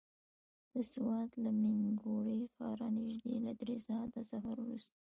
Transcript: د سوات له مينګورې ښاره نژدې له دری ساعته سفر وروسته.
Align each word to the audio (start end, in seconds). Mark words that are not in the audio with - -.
د 0.73 0.75
سوات 0.93 1.29
له 1.43 1.49
مينګورې 1.61 2.39
ښاره 2.55 2.87
نژدې 2.97 3.35
له 3.45 3.51
دری 3.59 3.77
ساعته 3.87 4.21
سفر 4.31 4.55
وروسته. 4.61 4.97